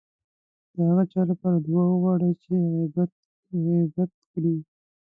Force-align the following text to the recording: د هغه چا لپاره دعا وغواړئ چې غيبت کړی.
د 0.75 0.77
هغه 0.87 1.03
چا 1.11 1.21
لپاره 1.31 1.57
دعا 1.65 1.83
وغواړئ 1.89 2.31
چې 2.43 2.53
غيبت 3.95 4.11
کړی. 4.31 4.55